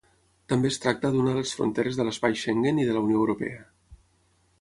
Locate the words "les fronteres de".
1.43-2.05